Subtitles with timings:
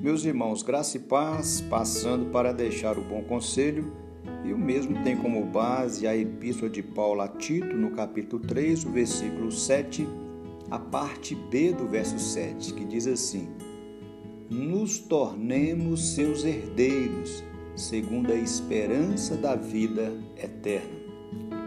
[0.00, 3.92] Meus irmãos, graça e paz, passando para deixar o bom conselho,
[4.42, 8.86] e o mesmo tem como base a Epístola de Paulo a Tito, no capítulo 3,
[8.86, 10.08] o versículo 7,
[10.70, 13.50] a parte B do verso 7, que diz assim:
[14.48, 17.44] Nos tornemos seus herdeiros,
[17.76, 20.98] segundo a esperança da vida eterna.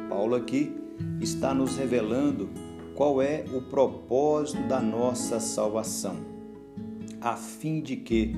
[0.10, 0.76] Paulo aqui
[1.22, 2.50] está nos revelando
[2.96, 6.33] qual é o propósito da nossa salvação
[7.24, 8.36] a fim de que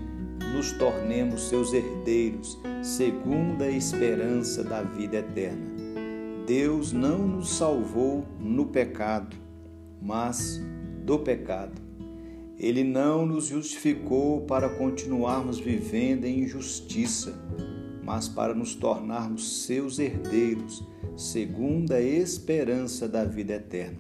[0.54, 5.74] nos tornemos seus herdeiros, segundo a esperança da vida eterna.
[6.46, 9.36] Deus não nos salvou no pecado,
[10.00, 10.62] mas
[11.04, 11.82] do pecado.
[12.60, 17.34] Ele não nos justificou para continuarmos vivendo em injustiça,
[18.04, 20.84] mas para nos tornarmos seus herdeiros,
[21.18, 23.98] segundo a esperança da vida eterna.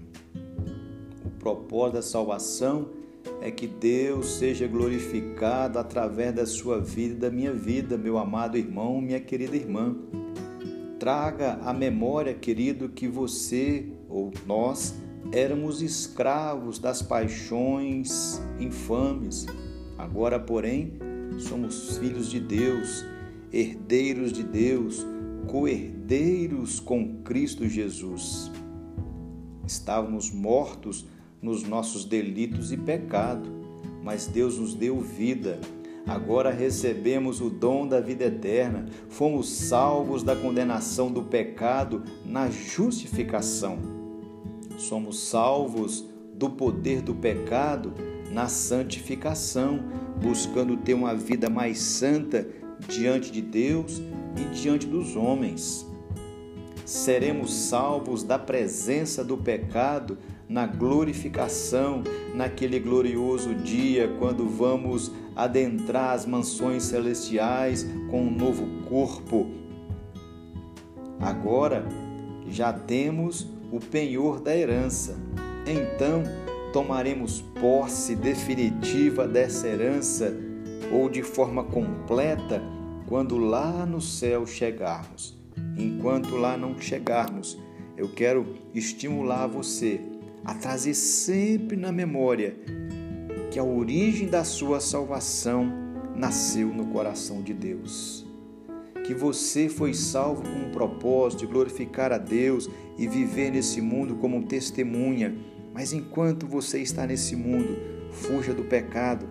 [1.25, 3.04] O propósito da salvação é
[3.51, 8.99] que Deus seja glorificado através da sua vida e da minha vida, meu amado irmão,
[8.99, 9.95] minha querida irmã.
[10.99, 14.95] Traga à memória, querido, que você ou nós
[15.31, 19.45] éramos escravos das paixões infames.
[19.97, 20.93] Agora, porém,
[21.37, 23.05] somos filhos de Deus,
[23.51, 25.05] herdeiros de Deus,
[25.47, 28.51] co-herdeiros com Cristo Jesus.
[29.65, 31.05] Estávamos mortos
[31.45, 33.47] nos nossos delitos e pecado,
[34.01, 35.59] mas Deus nos deu vida.
[36.07, 43.77] Agora recebemos o dom da vida eterna, fomos salvos da condenação do pecado na justificação.
[44.75, 47.93] Somos salvos do poder do pecado
[48.31, 49.79] na santificação,
[50.19, 52.47] buscando ter uma vida mais santa
[52.87, 54.01] diante de Deus
[54.35, 55.85] e diante dos homens.
[56.85, 66.25] Seremos salvos da presença do pecado na glorificação, naquele glorioso dia, quando vamos adentrar as
[66.25, 69.47] mansões celestiais com um novo corpo.
[71.19, 71.85] Agora
[72.47, 75.17] já temos o penhor da herança,
[75.65, 76.23] então
[76.71, 80.33] tomaremos posse definitiva dessa herança
[80.91, 82.61] ou de forma completa
[83.07, 85.37] quando lá no céu chegarmos.
[85.77, 87.57] Enquanto lá não chegarmos,
[87.97, 90.01] eu quero estimular você
[90.45, 92.55] a trazer sempre na memória
[93.49, 95.71] que a origem da sua salvação
[96.15, 98.25] nasceu no coração de Deus.
[99.03, 104.15] Que você foi salvo com um propósito de glorificar a Deus e viver nesse mundo
[104.15, 105.35] como testemunha.
[105.73, 107.77] Mas enquanto você está nesse mundo,
[108.11, 109.27] fuja do pecado,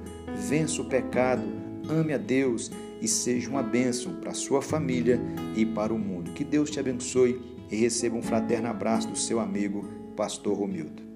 [0.48, 1.42] vença o pecado,
[1.88, 2.70] ame a Deus
[3.00, 5.20] e seja uma bênção para a sua família
[5.56, 6.32] e para o mundo.
[6.32, 11.13] Que Deus te abençoe e receba um fraterno abraço do seu amigo, Pastor Romildo.